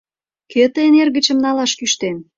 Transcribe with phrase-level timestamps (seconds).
[0.51, 2.15] Кӧ тыйын эргычым налаш кӱштен?